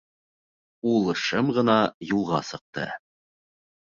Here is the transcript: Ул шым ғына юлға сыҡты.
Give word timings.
Ул 0.91 1.03
шым 1.23 1.51
ғына 1.57 1.75
юлға 2.13 2.39
сыҡты. 2.47 2.87